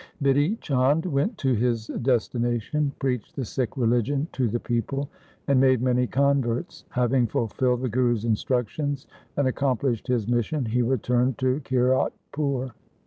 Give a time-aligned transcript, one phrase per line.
[0.23, 5.09] Bidhi Chand went to his destination, preached the Sikh religion to the people,
[5.47, 6.85] and made many converts.
[6.89, 9.05] Having fulfilled the Guru's instructions
[9.37, 12.71] and accomplished his mission he returned to Kiratpur.